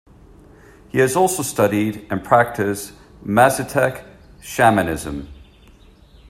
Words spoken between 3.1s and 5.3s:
Mazatec shamanism.